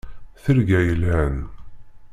Tirga 0.43 0.79
yelhan. 0.87 1.35